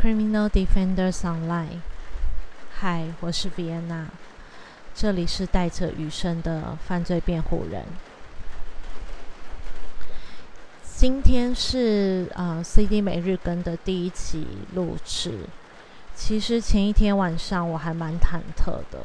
[0.00, 1.80] Criminal Defenders Online，
[2.78, 4.06] 嗨，我是 Vienna，
[4.94, 7.84] 这里是带着余生的犯罪辩护人。
[10.82, 15.40] 今天是呃 CD 每日更的第一期录制。
[16.14, 19.00] 其实前一天晚上我还蛮忐忑的，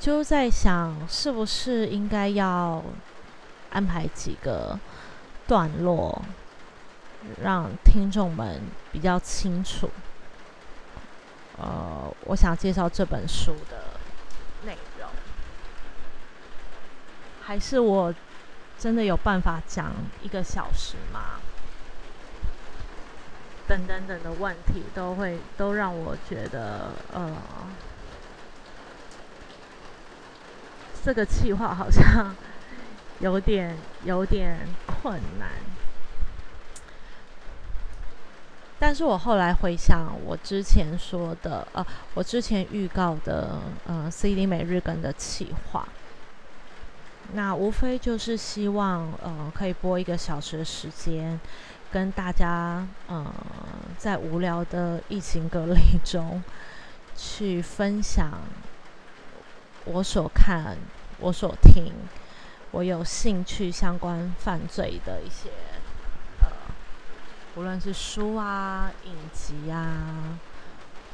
[0.00, 2.82] 就在想是不是应该要
[3.70, 4.76] 安排几个
[5.46, 6.20] 段落。
[7.42, 8.60] 让听众们
[8.90, 9.90] 比较清楚，
[11.58, 13.84] 呃，我想介绍这本书的
[14.64, 15.08] 内容，
[17.42, 18.14] 还是我
[18.78, 19.92] 真的有办法讲
[20.22, 21.40] 一个小时吗？
[23.68, 27.36] 等等等的问题都会都让我觉得，呃，
[31.04, 32.34] 这个计划好像
[33.20, 35.71] 有点有点困难。
[38.84, 45.86] 但是我后来回想，我之前说的，呃，我之前预告的，呃，CD 每日更的企划，
[47.34, 51.38] 那无非就是希望，呃，可以播一个小时的时间，
[51.92, 53.32] 跟大家，呃，
[53.98, 56.42] 在无聊的疫情隔离中，
[57.14, 58.32] 去分享
[59.84, 60.76] 我所看、
[61.20, 61.92] 我所听、
[62.72, 65.50] 我有兴趣相关犯罪的一些。
[67.54, 70.38] 无论是书啊、影集啊，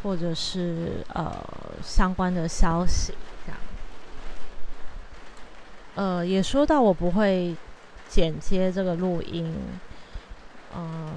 [0.03, 1.34] 或者是呃
[1.83, 3.12] 相关的消息，
[3.44, 3.58] 这样，
[5.97, 7.56] 呃，也说到我不会
[8.09, 9.53] 剪接这个录音，
[10.77, 11.12] 嗯，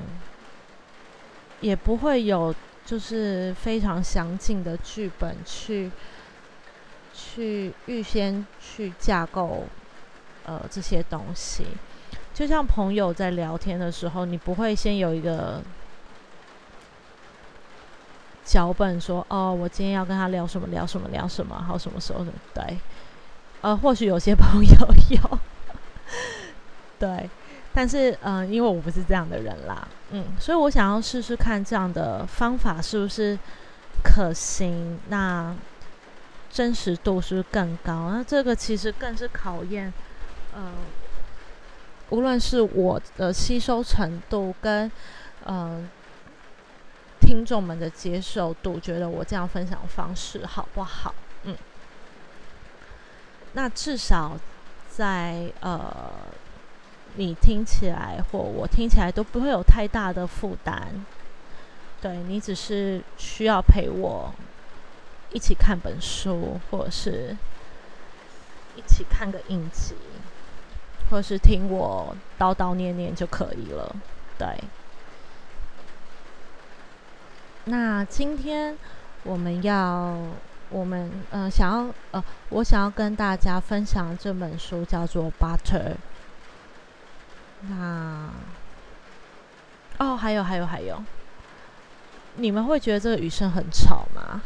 [1.59, 5.91] 也不会有就是非常详尽的剧本去
[7.13, 9.65] 去预先去架构
[10.45, 11.67] 呃这些东西。
[12.41, 15.61] 就像朋友在聊天的时候，你不会先有一个
[18.43, 22.79] 脚本说：“哦，我今天要跟他聊什么，聊什么，聊什么，好什么时候的？”对，
[23.61, 24.73] 呃，或许有些 朋友
[25.11, 25.39] 有，
[26.97, 27.29] 对，
[27.75, 33.37] 但是嗯，因为我不是这样的人啦，嗯，所以我想要试试看这样的方法是不是
[34.03, 35.55] 可行，那
[36.49, 38.09] 真实度是不是更高？
[38.09, 39.93] 那这个其实更是考验，
[40.55, 40.73] 嗯。
[42.11, 44.89] 无论是我的吸收程度跟
[45.45, 45.89] 嗯
[47.19, 51.13] 听众们的接受度，觉得我这样分享方式好不好？
[51.43, 51.55] 嗯，
[53.53, 54.37] 那至少
[54.89, 56.11] 在呃
[57.15, 61.05] 你听起来或我听起来都不会有太大的负担。
[62.01, 64.33] 对你只是需要陪我
[65.31, 67.37] 一起看本书，或者是
[68.75, 69.95] 一起看个影集。
[71.11, 73.93] 或是听我叨叨念念就可以了，
[74.37, 74.47] 对。
[77.65, 78.75] 那今天
[79.23, 80.17] 我们要，
[80.69, 85.93] 我们嗯想要呃，我想要跟大家分享这本书叫做《Butter》。
[87.69, 88.29] 那
[89.99, 91.03] 哦，还有还有还有，
[92.37, 94.41] 你们会觉得这个雨声很吵吗？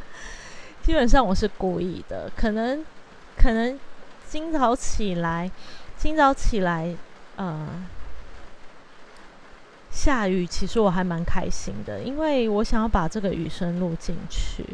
[0.82, 2.82] 基本上我是故意的，可能
[3.36, 3.78] 可能。
[4.32, 5.50] 今早起来，
[5.98, 6.96] 今早起来，
[7.36, 7.68] 呃，
[9.90, 14.64] 下雨，其实我还蛮开心的，因为我想要把这个雨声录进去。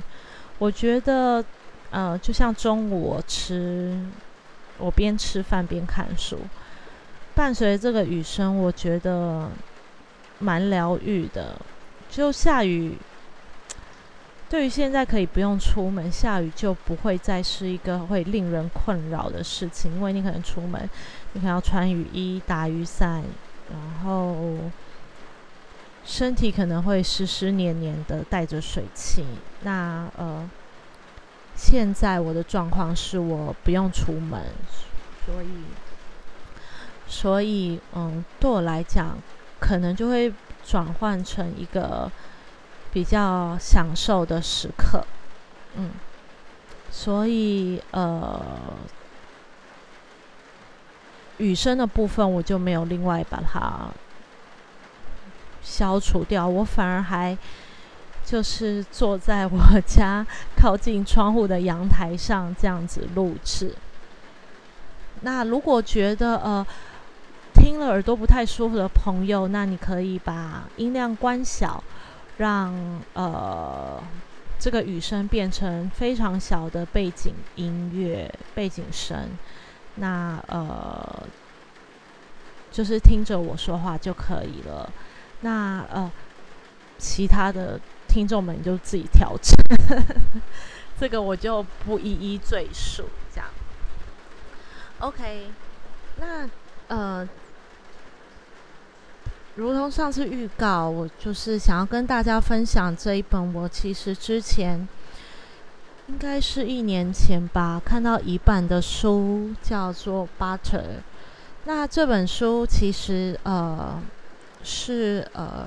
[0.59, 1.45] 我觉得，
[1.91, 3.99] 呃，就像中午我吃，
[4.79, 6.39] 我边吃饭边看书，
[7.35, 9.51] 伴随这个雨声，我觉得
[10.39, 11.61] 蛮疗愈的。
[12.09, 12.97] 就下雨。
[14.51, 20.89] 对于现在可以不用出门，下雨就不会再是一个会令人困扰的事情，因为你可能出门，
[21.35, 23.23] 你可能要穿雨衣、打雨伞，
[23.71, 24.57] 然后
[26.03, 29.23] 身体可能会湿湿黏黏的，带着水汽。
[29.65, 30.49] 那呃，
[31.55, 34.43] 现在我的状况是我不用出门，
[35.27, 35.49] 所以
[37.07, 39.19] 所以嗯，对我来讲，
[39.61, 40.33] 可能就会
[40.65, 42.11] 转换成一个。
[42.99, 45.07] 比较享受的时刻，
[45.77, 45.91] 嗯，
[46.91, 48.43] 所以呃，
[51.37, 53.87] 雨声的部分我就没有另外把它
[55.63, 57.39] 消除掉，我反而还
[58.25, 63.77] 就是坐在我家靠近窗户的阳台上这样子录制。
[65.21, 66.67] 那如果觉得呃
[67.55, 71.81] 听了耳朵不太舒服的朋友，那你可以把音量关小。
[72.39, 72.73] 让
[73.15, 74.03] 呃
[74.59, 79.29] 这个雨声变成非常小的背景音乐背景声，
[79.97, 81.23] 那呃
[82.73, 84.91] 就是听着我说话就可以了。
[85.41, 86.11] 那呃，
[86.99, 89.57] 其他的听众们就自己调整，
[90.99, 93.05] 这个我就不一一赘述。
[93.33, 93.49] 这样
[95.01, 95.51] ，OK，
[96.17, 96.49] 那
[96.89, 97.29] 呃。
[99.59, 103.53] 如同上次预告，我就是想要跟大家分享这一本。
[103.53, 104.87] 我其实之前
[106.07, 110.79] 应该是一年前吧，看到一半的书叫做《Butter》。
[111.65, 114.01] 那这本书其实呃
[114.63, 115.67] 是呃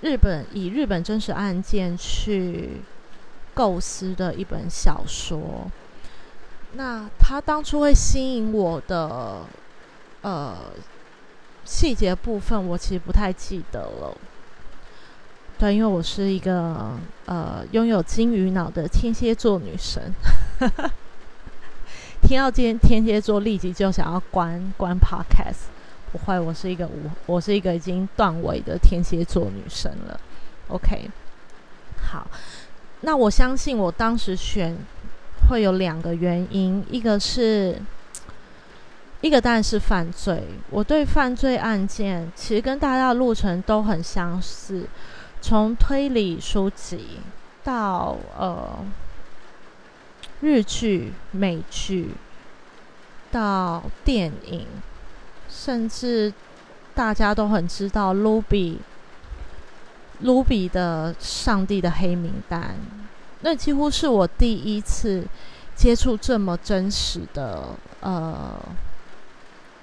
[0.00, 2.80] 日本以日本真实案件去
[3.54, 5.70] 构思的一本小说。
[6.72, 9.46] 那它当初会吸引我的
[10.22, 10.56] 呃。
[11.64, 14.16] 细节部分我其实不太记得了，
[15.58, 20.12] 对，因为我是一个呃拥有金鱼脑的天蝎座女神，
[22.22, 25.68] 听到今天天蝎座立即就想要关关 podcast，
[26.10, 30.20] 不会，我是一个我我是一个已经断尾的天蝎座女神了。
[30.68, 31.08] OK，
[32.10, 32.26] 好，
[33.02, 34.76] 那我相信我当时选
[35.48, 37.80] 会有两个原因，一个是。
[39.22, 40.42] 一个当然是犯罪。
[40.70, 44.86] 我对犯罪案件其实跟大家的路程都很相似，
[45.42, 47.18] 从推理书籍
[47.62, 48.78] 到呃
[50.40, 52.12] 日剧、美剧，
[53.30, 54.66] 到电影，
[55.50, 56.32] 甚至
[56.94, 58.78] 大家都很知道卢比
[60.20, 62.62] 卢比的《上帝的黑名单》，
[63.42, 65.26] 那几乎是我第一次
[65.76, 67.64] 接触这么真实的
[68.00, 68.58] 呃。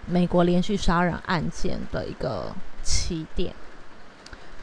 [0.07, 3.53] 美国连续杀人案件的一个起点。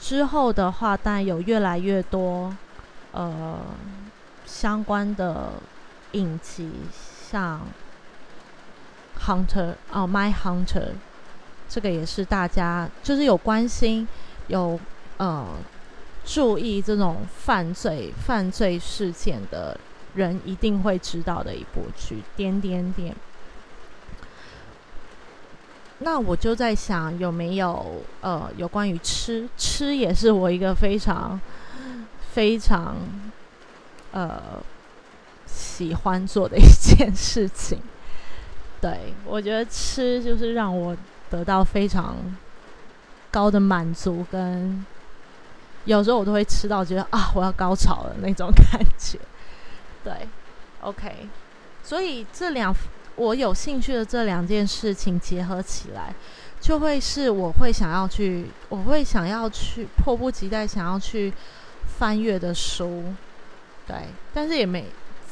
[0.01, 2.55] 之后的话，但有越来越多
[3.13, 3.59] 呃
[4.45, 5.53] 相关的
[6.13, 6.71] 影集，
[7.31, 7.61] 像
[9.27, 10.67] 《Hunter》哦，《My Hunter》，
[11.69, 14.07] 这个也是大家就是有关心、
[14.49, 14.79] 有
[15.17, 15.47] 呃
[16.25, 19.79] 注意这种犯罪犯罪事件的
[20.15, 23.15] 人一定会知道的一部剧，点点点。
[25.99, 31.41] 那我就在想，有没有呃，有关于吃吃也是我一个非常
[32.33, 32.97] 非常
[34.11, 34.43] 呃
[35.47, 37.79] 喜欢做的一件事情。
[38.81, 40.97] 对我觉得吃就是让我
[41.31, 42.17] 得到非常
[43.31, 44.85] 高的满足，跟
[45.85, 49.19] 有时候我都会吃到觉得啊，我要高潮的那种感觉。
[50.03, 50.13] 对
[50.81, 51.29] ，OK，
[51.83, 52.75] 所以这两。
[53.17, 56.13] 我有兴趣的这两件事情结合起来，
[56.61, 61.33] 就会是我会想要去，我会想要去迫不及待想要去
[61.99, 63.05] 翻阅的书，
[63.87, 63.97] 对，
[64.33, 64.87] 但是也没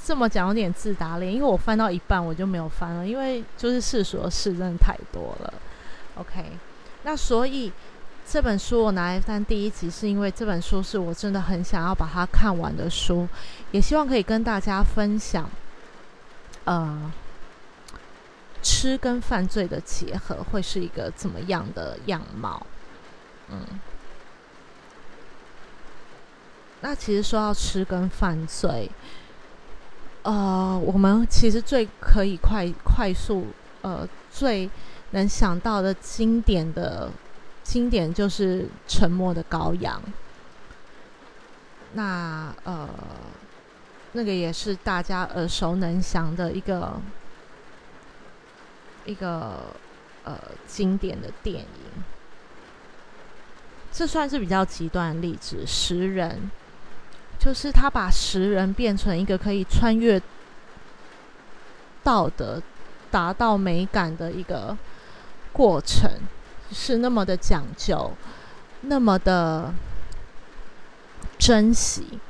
[0.05, 5.55] 这么讲，有点自打脸，因为我翻到一半我就没有翻了，因为就是世俗的事真的太多了。
[6.17, 6.45] OK，
[7.03, 7.73] 那所以
[8.25, 13.27] 这本书我拿来翻第一集，是因为这本书是我真的很想要把它看完的书，
[13.73, 15.51] 也希望可以跟大家分享，
[16.65, 17.13] 呃。
[18.63, 22.65] 吃跟犯罪的结合会是一个怎么样的样貌？
[23.51, 23.67] 嗯，
[26.81, 28.89] 那其实说到吃跟犯罪，
[30.23, 33.49] 呃，我们其实最可以快快速
[33.83, 34.71] 呃最
[35.11, 37.11] 能想到的经典的
[37.63, 40.01] 经典就是《沉默的羔羊》。
[41.95, 42.89] 那呃，
[44.13, 46.93] 那个也是大家耳熟能详的一个。
[49.05, 49.75] 一个
[50.25, 52.03] 呃经典的电影，
[53.91, 55.67] 这算是比较极端的例子。
[55.67, 56.51] 食人
[57.39, 60.21] 就是他把食人变成一个可以穿越
[62.05, 62.63] 道德、
[63.11, 64.77] 达到美感的一个
[65.53, 66.11] 过程，
[66.71, 68.13] 是那么的讲究，
[68.83, 69.75] 那么的
[71.39, 72.21] 珍惜，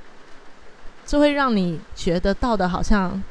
[1.05, 3.23] 就会让你觉得道德好像。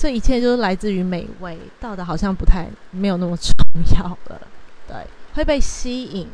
[0.00, 3.54] 这一切就是来自于美味，道德好像不太没有那么重
[3.98, 4.40] 要了，
[4.88, 4.96] 对，
[5.34, 6.26] 会被吸引。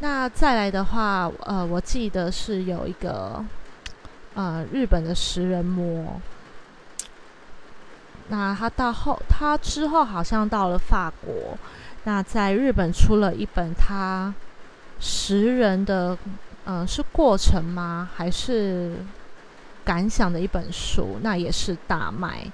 [0.00, 3.42] 那再来的话，呃，我记得是有一个
[4.34, 6.20] 呃日本的食人魔，
[8.28, 11.56] 那他到后他之后好像到了法国，
[12.04, 14.34] 那在日本出了一本他
[15.00, 16.18] 食人的，
[16.66, 18.10] 嗯，是过程吗？
[18.14, 18.96] 还是？
[19.84, 22.50] 感想的一本书，那也是大卖。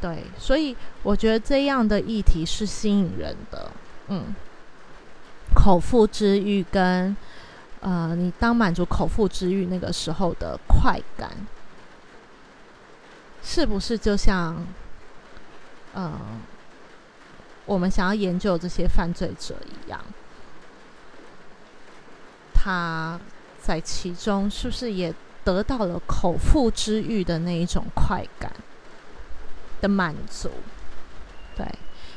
[0.00, 3.70] 对，所以我觉得这样的议题是吸引人的。
[4.08, 4.34] 嗯，
[5.54, 7.16] 口腹之欲跟
[7.80, 11.30] 呃，你当满足口腹之欲那个时候的快感，
[13.42, 14.66] 是不是就像
[15.94, 16.12] 呃，
[17.64, 19.54] 我们想要研究这些犯罪者
[19.86, 20.00] 一样？
[22.52, 23.20] 他
[23.60, 25.14] 在其中是不是也
[25.44, 28.50] 得到了口腹之欲的那一种快感
[29.80, 30.50] 的满足？
[31.56, 31.66] 对，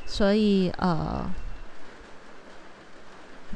[0.05, 1.29] 所以呃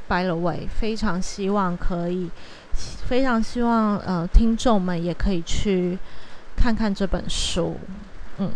[0.07, 2.29] ，by the way，非常希望可以，
[3.07, 5.97] 非常希望呃听众们也可以去
[6.55, 7.77] 看看这本书，
[8.37, 8.51] 嗯。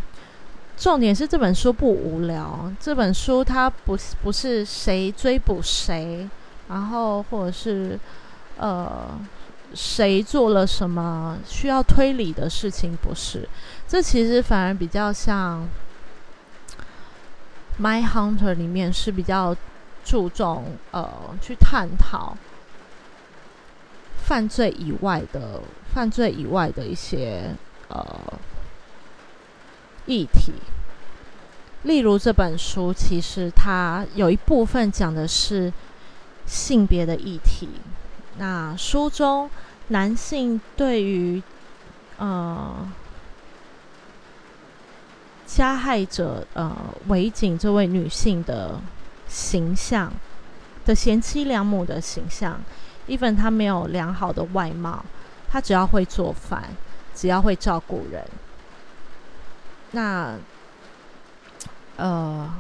[0.78, 2.70] 重点是这本书不无聊。
[2.82, 6.30] 这本书它不不是谁追捕谁，
[6.68, 7.98] 然后或者是
[8.58, 9.18] 呃
[9.76, 13.48] 谁做了什么需要推理的事情，不是。
[13.88, 15.68] 这其实反而比较像
[17.82, 19.56] 《My Hunter》里面是比较
[20.04, 21.10] 注重呃
[21.42, 22.38] 去探讨
[24.24, 25.62] 犯罪以外的
[25.94, 27.52] 犯罪以外的一些
[27.90, 28.06] 呃。
[30.08, 30.54] 议题，
[31.82, 35.74] 例如这本书，其实它有一部分讲的是
[36.46, 37.68] 性别的议题。
[38.38, 39.50] 那书中
[39.88, 41.42] 男性对于
[42.18, 42.92] 呃
[45.46, 46.76] 加害者呃
[47.08, 48.80] 维景这位女性的
[49.28, 50.12] 形象
[50.86, 52.60] 的贤妻良母的形象
[53.08, 55.04] ，even 她没有良好的外貌，
[55.50, 56.64] 她只要会做饭，
[57.16, 58.24] 只要会照顾人。
[59.92, 60.36] 那，
[61.96, 62.54] 呃，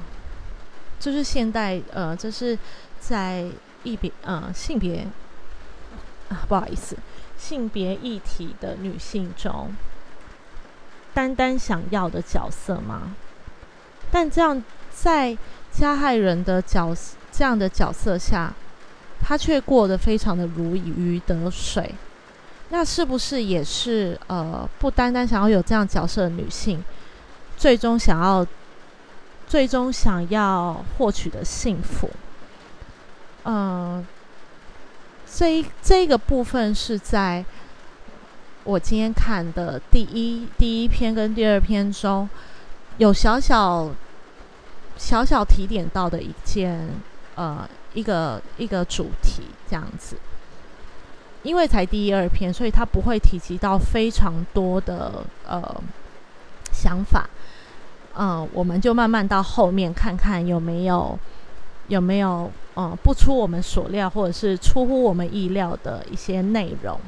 [1.00, 2.58] 就是现代，呃，这是
[3.00, 3.46] 在
[3.84, 5.05] 异别，呃，性别
[6.29, 6.98] 啊，不好意思，
[7.38, 9.75] 性别议题的女性中，
[11.13, 13.15] 单单想要的角色吗？
[14.12, 14.63] 但这样
[14.94, 15.38] 在
[15.72, 16.96] 加害人的角
[17.32, 18.53] 这样的角色下，
[19.22, 21.94] 她却过得非常的如鱼得水。
[22.70, 26.84] 那是不是也是呃，不单单想要有这样角色的女性？
[27.55, 28.46] 最终想要，
[29.48, 32.10] 最终想要获取的幸福，
[33.44, 34.05] 嗯，
[35.35, 37.43] 这一这个部分是在
[38.63, 42.29] 我今天看的第一第一篇跟第二篇中
[42.99, 43.91] 有小小
[44.95, 46.89] 小小提点到的一件
[47.35, 50.15] 呃一个一个主题这样子，
[51.43, 55.83] 因为才第一二篇，所以他不会提及到非常多的呃
[56.71, 57.29] 想法。
[58.17, 61.19] 嗯，我们就慢慢到后面看看有没有
[61.87, 66.99] 有没有嗯不出我们所料或者是出乎我们意料的一些内容。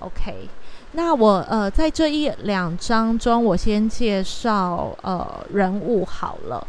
[0.00, 0.48] OK，
[0.92, 6.66] 那我呃在这一两章中，我先介绍呃人物好了，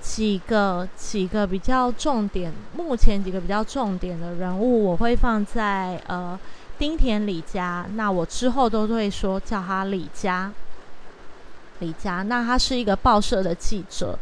[0.00, 6.38] 几个几个比较重点，目前几个比较重点的人物，我会放在呃
[6.78, 10.52] 丁田李家，那我之后都会说叫他李家。
[11.80, 14.18] 李家，那他是一个报社的记者，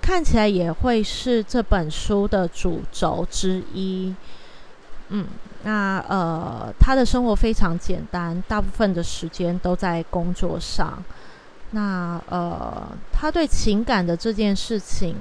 [0.00, 4.14] 看起来也会是这本书的主轴之一。
[5.08, 5.26] 嗯，
[5.64, 11.02] 那呃，他的生活非常简单，大部分的时间都在工作上。
[11.70, 15.14] 那呃，他对情感的这件事情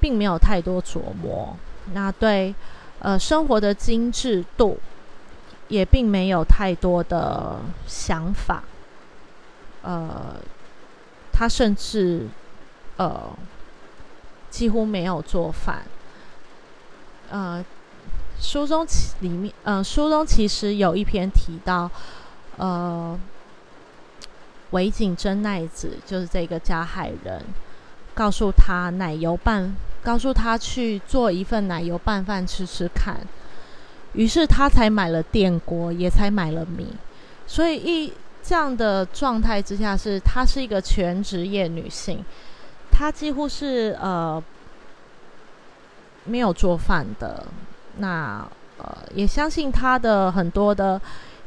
[0.00, 1.56] 并没有太多琢磨。
[1.92, 2.54] 那对
[3.00, 4.78] 呃生活的精致度
[5.68, 7.56] 也并没有太多的
[7.86, 8.64] 想法。
[9.82, 10.36] 呃。
[11.36, 12.28] 他甚至，
[12.96, 13.28] 呃，
[14.54, 15.82] 几乎没有做饭。
[17.28, 17.64] 呃，
[18.40, 21.90] 书中其里面，呃，书中其实有一篇提到，
[22.56, 23.18] 呃，
[24.70, 27.42] 尾井真奈子就是这个加害人，
[28.14, 33.18] 告诉他奶油拌，告诉他去做一份奶油拌饭吃吃看。
[34.12, 36.86] 于是他才买了电锅，也才买了米。
[37.48, 38.12] 所以一。
[38.46, 42.22] 这样的状态之下，是她是一个全职业女性，
[42.94, 44.40] 他几乎是呃
[46.24, 47.44] 没有做饭的。
[47.98, 48.46] 那
[48.78, 51.00] 呃，也相信他的很多的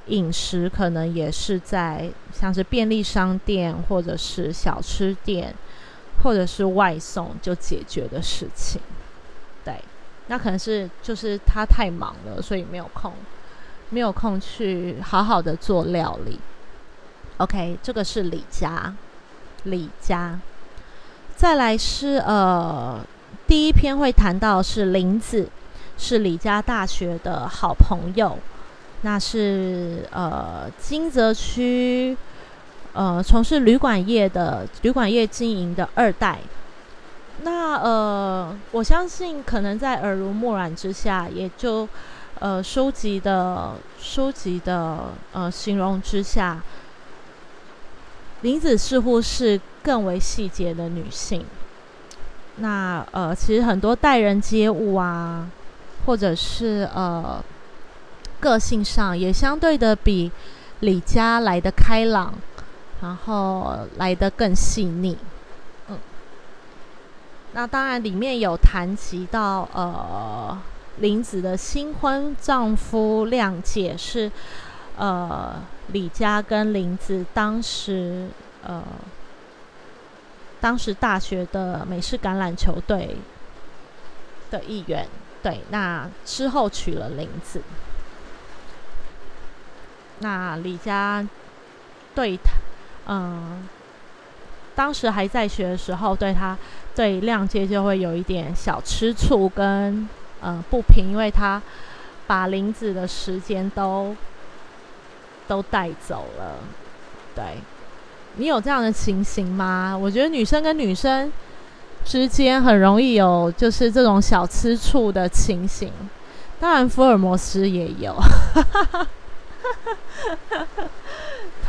[0.08, 5.54] 饮食可能也是在像是便利商店或者是小吃店
[6.24, 8.82] 或者是外送就解决的事情。
[9.66, 9.78] 对，
[10.28, 13.12] 那可能是就是他太忙了，所以没有空，
[13.90, 16.40] 没有空去好好的做料理。
[17.38, 18.96] OK，这个是李佳，
[19.64, 20.40] 李佳。
[21.38, 23.00] 再来是呃，
[23.46, 25.48] 第一篇会谈到是林子，
[25.96, 28.40] 是李家大学的好朋友。
[29.04, 32.18] 那是呃金泽区
[32.94, 36.40] 呃从事旅馆业的旅馆业经营的二代。
[37.44, 41.88] 那呃，我相信可能在耳濡目染之下，也就
[42.40, 46.60] 呃书籍的书籍的呃形容之下。
[48.42, 51.46] 林子似乎是更为细节的女性。
[52.58, 55.50] 那呃，其实很多待人接物啊，
[56.06, 57.42] 或者是呃
[58.42, 60.30] 个性上也相对的比
[60.82, 62.34] 李佳来的开朗，
[63.02, 65.18] 然后来的更细腻。
[65.88, 65.98] 嗯，
[67.54, 70.60] 那当然里面有谈及到呃
[70.98, 74.30] 林子的新婚丈夫亮介是
[74.98, 75.56] 呃
[75.94, 78.28] 李佳跟林子当时
[78.64, 78.84] 呃
[80.68, 83.16] 当时大学的美式橄榄球队
[84.52, 85.08] 的一员。
[85.42, 87.62] 对，那之后娶了林子。
[90.20, 91.26] 那李佳
[92.14, 92.52] 对他，
[93.06, 93.66] 嗯，
[94.76, 96.58] 当时还在学的时候，对他
[96.94, 100.10] 对亮介就会有一点小吃醋跟
[100.42, 101.62] 嗯不平，因为他
[102.26, 104.14] 把林子的时间都
[105.48, 106.56] 都带走了。
[107.34, 107.62] 对，
[108.38, 109.98] 你有这样的情形吗？
[110.00, 111.32] 我觉得女生跟女生。
[112.06, 115.92] 之间很容易有就是这种小吃醋的情形，
[116.58, 118.16] 当然福尔摩斯也有，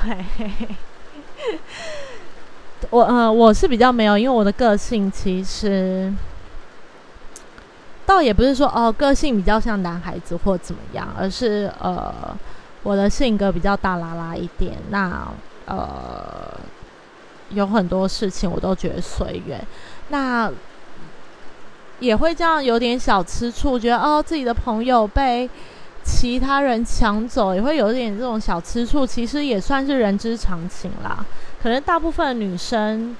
[0.00, 0.24] 对，
[2.90, 6.14] 我呃我是比较没有，因为我的个性其实
[8.06, 12.14] 倒也不是说哦个性比较像男孩子或怎么样，而是呃
[12.84, 15.26] 我的性格比较大啦啦一点，那
[15.68, 16.58] 呃
[17.50, 19.62] 有很多事情我都觉得随缘。
[20.08, 20.50] 那
[22.00, 25.48] 也会这样，有点小吃醋，觉得哦，自己的朋友被
[26.04, 29.06] 其他人抢走，也会有点这种小吃醋。
[29.06, 31.24] 其实也算是人之常情啦。
[31.60, 33.16] 可能大部分女生，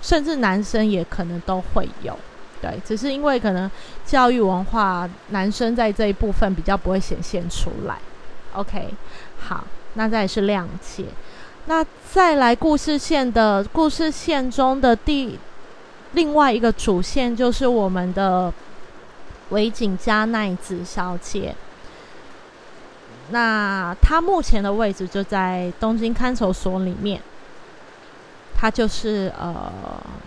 [0.00, 2.18] 甚至男生也可能都会有，
[2.62, 3.70] 对，只是因为可能
[4.06, 7.98] 教育文化，男生在这一部分比较不会显现出来。
[8.54, 8.88] OK，
[9.38, 11.04] 好，那再是谅解。
[11.66, 15.38] 那再来故事线的故事线中的第。
[16.14, 18.52] 另外一个主线就是我们的
[19.48, 21.54] 尾井加奈子小姐，
[23.30, 27.18] 那她目前的位置就在东京看守所里面，
[28.54, 29.72] 她就是呃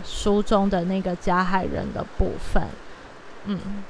[0.03, 2.63] 书中的那个加害人的部分，
[3.45, 3.83] 嗯，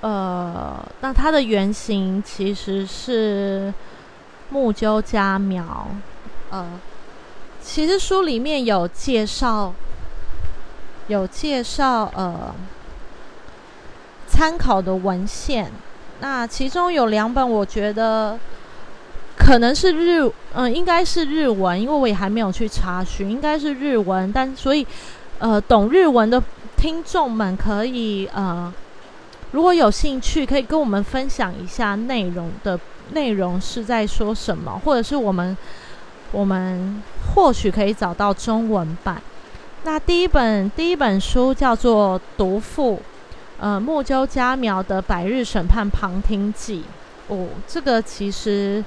[0.00, 3.74] 呃，那她的原型其实是
[4.50, 5.88] 木鸠加苗，
[6.50, 6.66] 呃。
[7.60, 9.74] 其实书里面有介绍，
[11.08, 12.54] 有介绍呃
[14.26, 15.70] 参考的文献。
[16.20, 18.38] 那其中有两本，我觉得
[19.36, 24.32] 可能是日，嗯，应该是日文，因为我也还没有去查询，应该是日文。
[24.32, 24.86] 但所以，
[25.38, 26.42] 呃，懂日文的
[26.76, 28.72] 听众们可以呃，
[29.50, 32.78] 如果有兴趣，可以跟我们分享一下内容的
[33.12, 35.56] 内容是在说什么，或者是我们。
[36.30, 37.02] 我们
[37.34, 39.18] 或许可以找到中文版。
[39.84, 42.96] 那第一本第一本书叫做《毒妇》，
[43.58, 46.84] 呃，木鸠佳苗的《百日审判旁听记》。
[47.34, 48.84] 哦，这个其实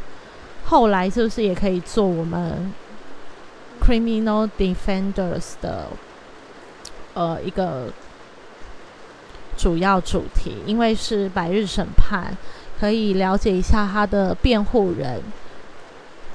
[0.65, 2.71] 后来是不是也可以做我们
[3.81, 5.87] Criminal Defenders 的
[7.15, 7.87] 呃一个
[9.57, 10.57] 主要主题？
[10.67, 12.37] 因为是百日审判，
[12.81, 15.21] 可以了解一下他的辩护人。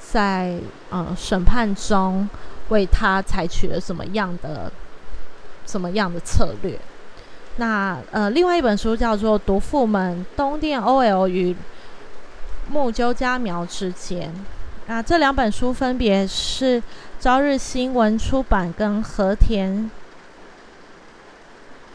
[0.00, 2.28] 在呃审判中，
[2.68, 4.70] 为他采取了什么样的
[5.66, 6.78] 什么样的策略？
[7.56, 11.56] 那呃，另外一本书叫做《毒妇们：东电 OL 与
[12.68, 14.30] 木鸠家苗之间》。
[14.86, 16.80] 那这两本书分别是
[17.18, 19.90] 朝日新闻出版跟和田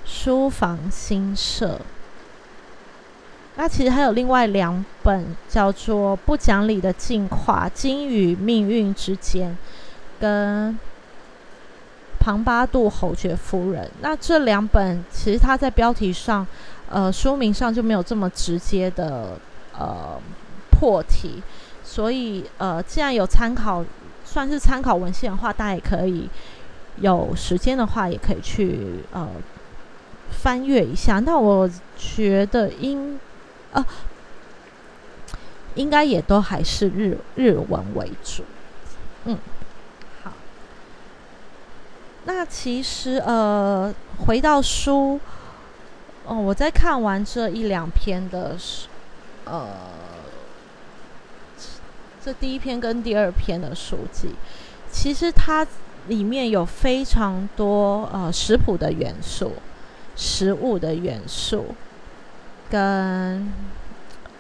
[0.04, 1.80] 书房新社。
[3.62, 9.52] 那其实还有另外两本，叫做《不讲理的进化：金与命运之间》，
[10.20, 10.74] 跟
[12.20, 13.86] 《庞巴度侯爵夫人》。
[14.02, 16.48] 那这两本其实它在标题上，
[16.90, 19.38] 呃，书名上就没有这么直接的
[19.78, 20.20] 呃
[20.72, 21.44] 破题，
[21.84, 23.86] 所以呃，既然有参考，
[24.26, 26.28] 算是参考文献的话，大家也可以
[26.98, 29.30] 有时间的话，也可以去呃
[30.32, 31.20] 翻阅一下。
[31.20, 33.20] 那我觉得应。
[33.74, 33.86] 啊，
[35.76, 38.44] 应该也都还是日日文为主，
[39.26, 39.38] 嗯，
[40.24, 40.34] 好。
[42.26, 43.94] 那其实呃，
[44.26, 45.20] 回到书，
[46.26, 48.58] 哦，我在看完这一两篇的，
[49.46, 49.68] 呃，
[52.24, 54.30] 这第一篇跟第二篇的书籍，
[54.92, 55.66] 其实它
[56.08, 59.54] 里面有非常多呃食谱的元素，
[60.16, 61.74] 食物的元素。
[62.72, 63.52] 跟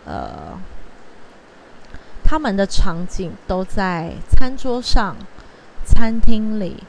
[0.05, 0.57] 呃，
[2.23, 5.17] 他们的场景都在餐桌上、
[5.85, 6.81] 餐厅里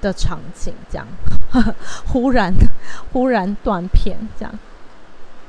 [0.00, 1.06] 的场景，这样
[2.06, 2.54] 忽然
[3.12, 4.58] 忽然断片这样。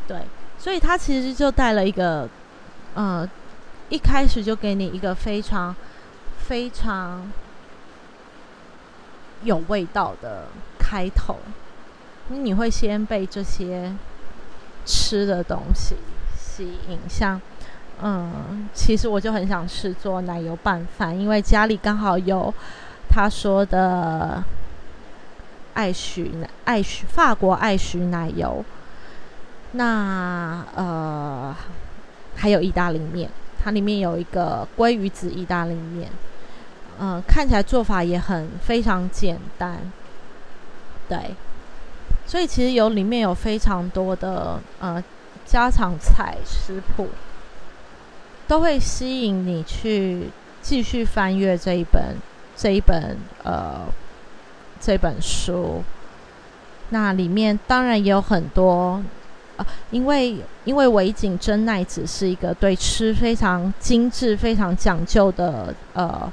[0.08, 0.24] 对，
[0.58, 2.28] 所以他其实就带了一个，
[2.96, 3.30] 呃，
[3.90, 5.76] 一开始就给你一个非常
[6.40, 7.32] 非常
[9.44, 10.48] 有味道的
[10.80, 11.38] 开头，
[12.30, 13.94] 你会先被这些
[14.86, 15.96] 吃的东西
[16.38, 17.42] 吸引，像，
[18.02, 22.54] 嗯，其实我就很想吃做奶油拌饭，因为家里刚好有
[23.10, 24.44] 他说的
[25.74, 26.32] 爱许
[26.66, 28.64] 爱许法国爱许奶油。
[29.72, 31.56] 那呃，
[32.36, 33.30] 还有意大利面，
[33.64, 36.10] 它里面有一个鲑鱼子意大利面，
[37.00, 39.78] 嗯，看起来做法也很非常简单，
[41.08, 41.36] 对，
[42.30, 45.04] 所以其实有里面有非常多的呃
[45.48, 47.08] 家常菜食谱，
[48.48, 50.30] 都会吸引你去
[50.62, 52.16] 继续翻阅这一本
[52.56, 53.88] 这一本呃
[54.80, 55.84] 这本书。
[56.90, 59.02] 那里面当然也有很多。
[59.90, 66.32] 因为因为尾井真奈子是一个对吃非常精致、非常讲究的呃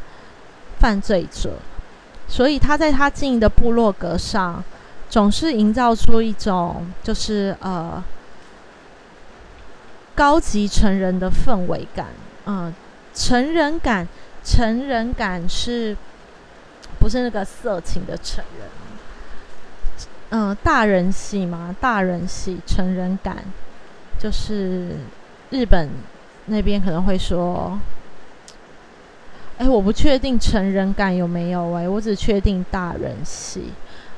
[0.79, 1.55] 犯罪者，
[2.29, 4.63] 所以他在他经营的部落格上，
[5.09, 8.03] 总是营造出一种就是呃
[10.15, 12.07] 高级成人的氛围感。
[12.47, 12.73] 嗯，
[13.15, 14.07] 成人感，
[14.45, 15.97] 成人感是
[16.99, 18.69] 不是那个色情的成人？
[20.31, 23.45] 嗯，大人戏嘛，大人戏，成人感，
[24.19, 24.97] 就是
[25.51, 25.89] 日本
[26.47, 27.79] 那边可能会说，
[29.59, 33.73] 哎，我不确定成人感有没有哎，我只确定大人戏。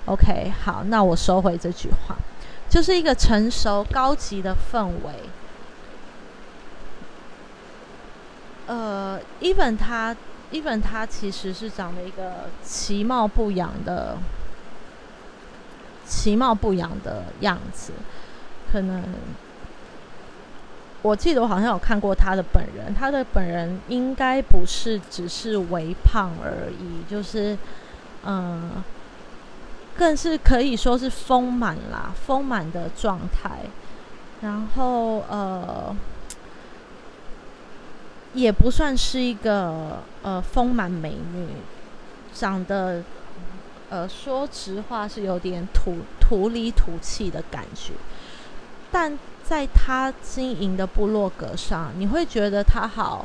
[0.08, 2.16] OK，好，那我收回这句话，
[2.68, 5.12] 就是一个成熟高级的氛围。
[8.66, 10.16] 呃，even 他
[10.50, 14.16] ，even 他其实是长得一个其貌不扬的。
[16.06, 17.92] 其貌不扬的样子，
[18.72, 19.04] 可能
[21.02, 27.58] 我记得我好像有看过他的本人，他的本人应该不是只是微胖而已，就是
[28.24, 28.82] 嗯，
[29.98, 33.62] 更是可以说是丰满啦，丰满的状态。
[34.40, 35.94] 然后呃，
[38.32, 41.48] 也不算是一个呃丰满美女，
[42.32, 43.02] 长得。
[43.90, 47.94] 呃，说实话是有点土土里土气的感觉，
[48.92, 53.24] 但在他经营的部落格上，你会觉得他好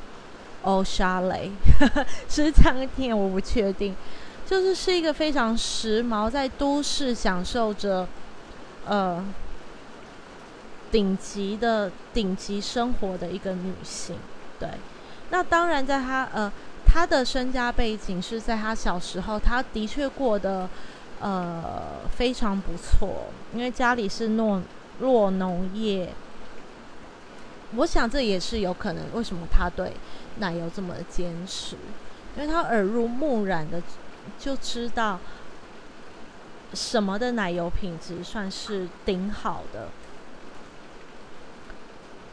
[0.61, 1.51] 欧沙雷，
[2.29, 3.93] 是这样听我不确定，
[4.47, 8.07] 就是是一个非常时髦，在都市享受着
[8.87, 9.23] 呃
[10.91, 14.15] 顶级的顶级生活的一个女性。
[14.59, 14.69] 对，
[15.29, 16.51] 那当然在他呃。
[16.85, 20.69] 他的身家背景是在他小时候，他的确过得
[21.19, 24.61] 呃非常不错，因为家里是诺
[24.99, 26.13] 洛农业。
[27.77, 29.93] 我想这也是有可能，为什么他对
[30.37, 31.77] 奶油这么坚持？
[32.37, 33.81] 因为他耳濡目染的
[34.39, 35.19] 就知道
[36.73, 39.89] 什么的奶油品质算是顶好的，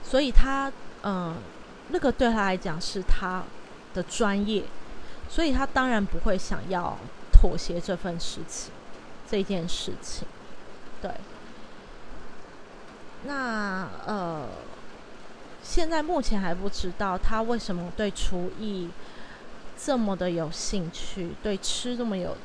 [0.03, 0.72] 所以他
[1.03, 1.37] 嗯，
[1.88, 3.42] 那个对他来讲是他。
[3.92, 4.62] 的专业，
[5.29, 6.96] 所以他当然不会想要
[7.33, 8.70] 妥协这份事情，
[9.29, 10.29] 这件事情，
[11.03, 11.11] 对。
[13.24, 14.46] 那呃，
[15.61, 18.88] 现在目前还不知道他为什么对厨艺
[19.85, 22.37] 这么的有兴趣，对吃这么有，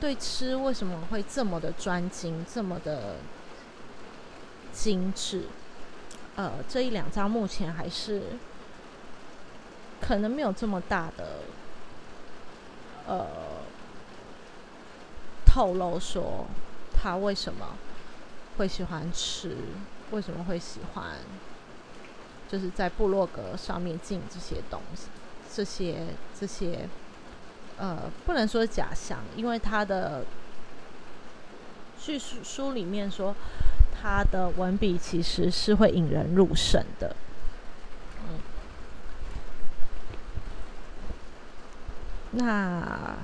[0.00, 3.16] 对吃为什么会这么的专精，这么的
[4.72, 5.44] 精致？
[6.36, 8.22] 呃，这一两张目前还是。
[10.00, 11.40] 可能没有这么大的，
[13.08, 13.26] 呃，
[15.44, 16.46] 透露说
[16.94, 17.76] 他为什么
[18.56, 19.56] 会喜欢吃，
[20.12, 21.16] 为什么会喜欢，
[22.48, 25.08] 就是在部落格上面进这些东西，
[25.54, 26.06] 这些
[26.38, 26.88] 这些，
[27.78, 30.24] 呃，不能说假象，因为他的
[31.98, 33.34] 叙述书里面说
[34.00, 37.16] 他的文笔其实是会引人入胜的。
[38.28, 38.38] 嗯
[42.32, 43.16] 那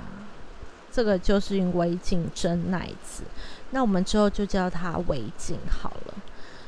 [0.90, 3.24] 这个就是围井真奈子，
[3.70, 6.14] 那我们之后就叫他围井好了。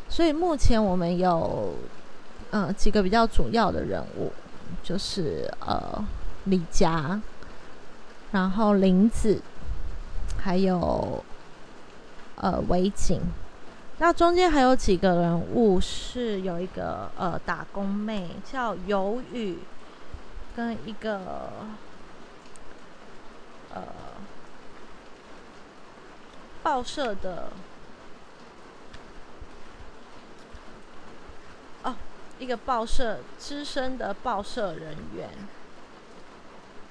[0.09, 1.75] 所以目前我们有
[2.51, 4.31] 嗯几个比较主要的人物，
[4.83, 6.05] 就是呃
[6.45, 7.21] 李佳，
[8.33, 9.41] 然后林子，
[10.39, 11.25] 还有
[12.37, 13.21] 呃围景。
[13.99, 19.59] 那中间还有几个人物是有一个呃打工妹叫尤宇，
[20.55, 21.51] 跟一个。
[23.75, 23.83] 呃，
[26.63, 27.51] 报社的
[31.83, 31.95] 哦，
[32.39, 35.29] 一个报社资深的报社人员，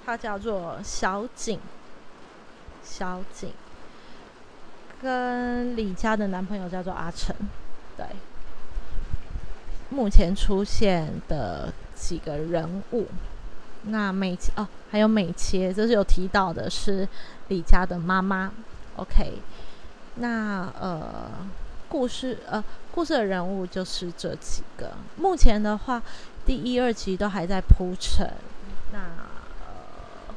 [0.05, 1.60] 他叫做小景，
[2.84, 3.49] 小景，
[5.01, 7.36] 跟李佳的男朋友叫做阿成，
[7.95, 8.05] 对，
[9.89, 13.08] 目前出现的几个人物。
[13.88, 17.08] 那美哦，还有美切，这是有提到的，是
[17.49, 18.51] 李佳的妈妈。
[18.95, 19.39] OK，
[20.15, 21.29] 那呃，
[21.89, 24.91] 故事呃，故事的人物就是这几个。
[25.17, 26.02] 目前的话，
[26.45, 28.34] 第一、二集都还在铺陈。
[28.91, 30.36] 那呃，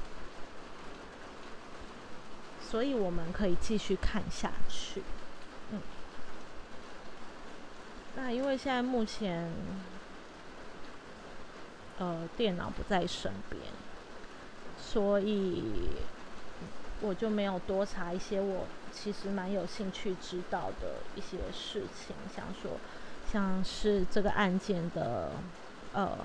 [2.61, 5.03] 所以我们可以继续看下去。
[5.73, 5.81] 嗯，
[8.17, 9.53] 那因为现在目前。
[12.01, 13.61] 呃，电脑不在身边，
[14.81, 15.91] 所以
[17.01, 22.73] 我就没有多查一些我其实蛮有兴趣知道的一些事情，想说
[23.31, 25.31] 像是这个案件的
[25.93, 26.19] 呃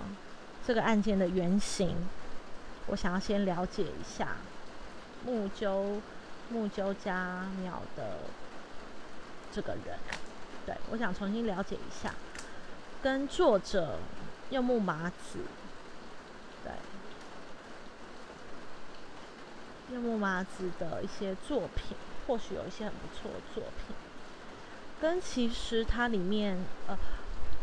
[0.65, 1.95] 这个案件的原型，
[2.87, 4.37] 我想要先了解一下
[5.25, 6.01] 木鸠
[6.49, 8.17] 木鸠家鸟的
[9.51, 9.97] 这个人，
[10.65, 12.13] 对我想重新了解一下，
[13.01, 13.97] 跟作者
[14.49, 15.39] 柚木麻子。
[16.63, 16.71] 对，
[19.93, 23.95] 柚木麻子的一些作品，或许有一些很不错的作品。
[25.01, 26.57] 跟其实它里面，
[26.87, 26.97] 呃，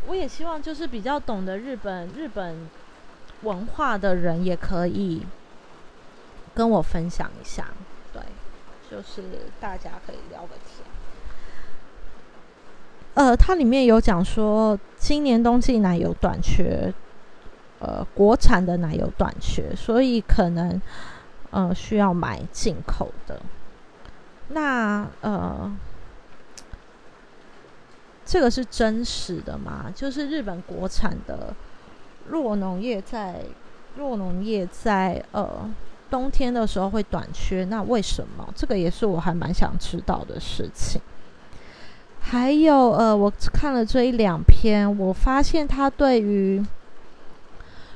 [0.07, 2.69] 我也希望就是比较懂得日本日本
[3.41, 5.25] 文化的人，也可以
[6.53, 7.67] 跟我分享一下。
[8.13, 8.21] 对，
[8.89, 9.23] 就是
[9.59, 10.85] 大家可以聊个天。
[13.13, 16.93] 呃，它里面有讲说，今年冬季奶油短缺。
[17.83, 20.79] 呃，国产的奶油短缺，所以可能
[21.49, 23.41] 呃需要买进口的。
[24.53, 25.71] 那呃，
[28.25, 29.91] 这个是真实的吗？
[29.95, 31.53] 就是日本国产的
[32.29, 33.43] 弱农业在
[33.97, 35.69] 弱农业在呃
[36.09, 38.47] 冬天的时候会短缺，那为什么？
[38.55, 41.01] 这个也是我还蛮想知道的事情。
[42.19, 46.63] 还有呃，我看了这一两篇，我发现他对于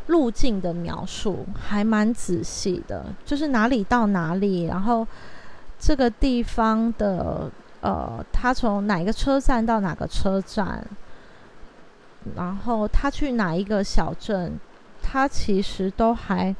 [0.07, 5.07] 路径的描述还蛮仔细的，就是哪里到哪里，然后
[5.79, 10.83] 这个地方的呃，他从哪个车站到哪个车站，
[12.35, 14.59] 然后他去哪一个小镇，
[15.01, 16.55] 他其实都还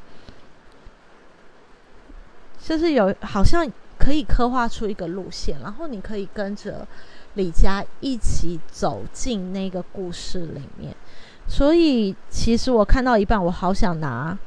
[2.60, 3.66] 就是有好像
[3.98, 6.88] 可以刻画出一个路线，然后你可以跟着
[7.36, 10.96] 李佳一起走进那个故事里面。
[11.48, 14.38] 所以，其实我看到一半，我好想拿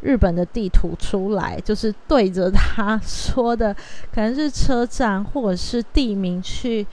[0.00, 3.74] 日本的地图出来，就是对着他说的，
[4.12, 6.86] 可能是车站或者是地名去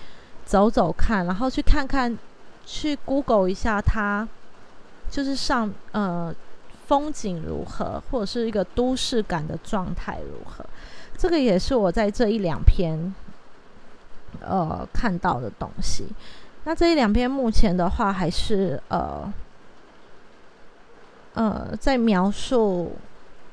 [0.46, 2.18] 走走看，然后去看看，
[2.66, 4.28] 去 Google 一下它，
[5.10, 6.36] 就是上呃
[6.88, 10.66] 风景如何，或者是一个都市感的状态如何。
[11.18, 13.16] 这个也是我在这一两篇
[14.42, 16.06] 呃看到的东西。
[16.66, 19.32] 那这一两篇目前的话，还是呃。
[21.38, 22.94] 呃，在描述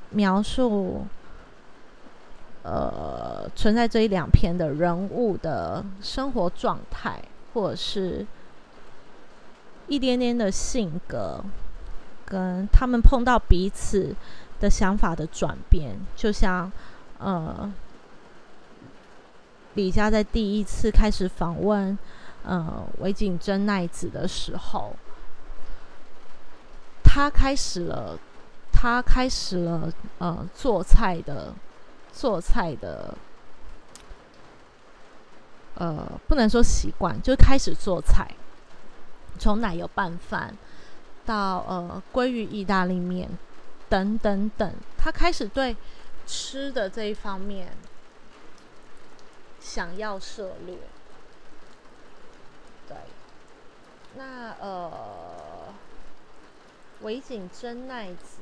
[0.09, 1.05] 描述
[2.63, 7.21] 呃存在这一两篇的人物的生活状态，
[7.53, 8.27] 或者是
[9.87, 11.45] 一点点的性格，
[12.25, 14.17] 跟他们碰到彼此
[14.59, 16.73] 的想法的转变，就像
[17.19, 17.71] 呃
[19.75, 21.99] 李佳在第一次开始访问
[22.45, 24.97] 呃尾井真奈子的时候。
[27.15, 28.19] 他开始了，
[28.73, 31.55] 他开始了，呃，做菜的，
[32.13, 33.17] 做菜的，
[35.77, 38.29] 呃，不能说习惯，就开始做菜，
[39.39, 40.59] 从奶油拌饭
[41.25, 43.31] 到呃鲑鱼意大利面
[43.89, 45.77] 等等等，他开始对
[46.27, 47.77] 吃的这一方面
[49.61, 50.77] 想要涉猎。
[52.89, 52.97] 对，
[54.17, 55.54] 那呃。
[57.05, 58.41] 尾井真奈子，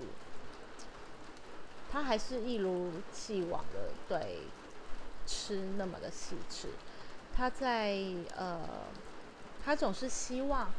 [1.91, 4.43] 他还是一如既往的对
[5.27, 6.69] 吃那么的细致。
[7.37, 7.99] 他在
[8.37, 8.61] 呃，
[9.65, 10.71] 他总是希望，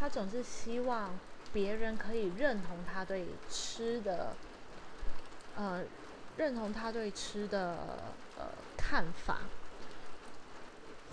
[0.00, 1.10] 他总是希望
[1.52, 4.34] 别人可以认同他对吃的，
[5.56, 5.84] 呃，
[6.38, 7.76] 认同他对吃的
[8.38, 8.46] 呃
[8.76, 9.40] 看法。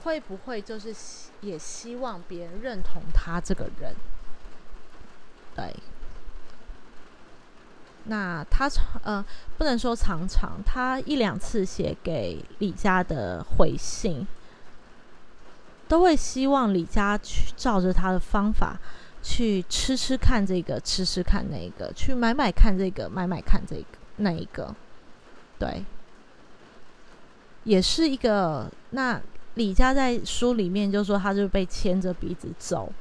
[0.03, 0.93] 会不会就是
[1.41, 3.95] 也希望别人认同他这个人？
[5.55, 5.73] 对。
[8.05, 9.23] 那他常呃
[9.57, 14.27] 不能说常常，他一两次写给李家的回信，
[15.87, 18.77] 都会希望李家去照着他的方法
[19.21, 23.85] 去吃吃看这个，吃吃看那个，去买买看这个，买买看这个
[24.17, 24.75] 那一个，
[25.57, 25.85] 对，
[27.63, 28.69] 也是一个。
[28.89, 29.21] 那
[29.55, 32.91] 李家在书里面就说，他就被牵着鼻子走，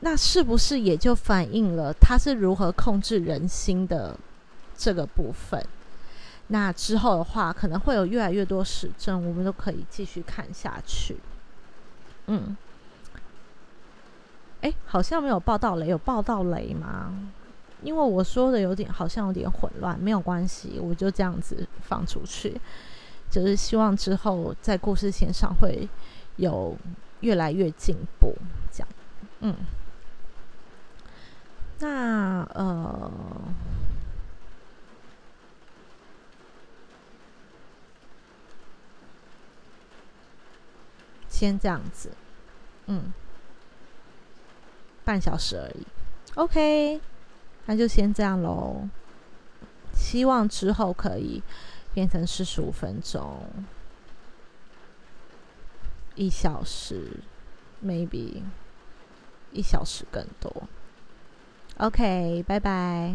[0.00, 4.16] 那是不是也就反映了他是如何控制人心的
[4.76, 5.64] 这个部分？
[6.48, 11.16] 那之后的话，可能会有越来越多实证，我们都可以继续看下去。
[12.26, 12.56] 嗯，
[14.60, 17.12] 哎，好像没有报道雷，有报道雷吗？
[17.82, 22.60] 因为我说的有点好像有点混乱，没有关系，我就这样子放出去，
[23.30, 25.88] 就是希望之后在故事线上会
[26.36, 26.76] 有
[27.20, 28.34] 越来越进步，
[28.72, 28.88] 这样。
[29.40, 29.54] 嗯，
[31.80, 33.12] 那呃。
[41.28, 42.10] 先这样子，
[42.86, 43.12] 嗯，
[45.04, 45.86] 半小时而已
[46.34, 47.00] ，OK，
[47.66, 48.88] 那就先这样喽。
[49.94, 51.40] 希望之后可以
[51.94, 53.48] 变成四十五分钟，
[56.16, 57.20] 一小时
[57.84, 58.42] ，maybe
[59.52, 60.64] 一小时更多。
[61.78, 63.14] OK，拜拜。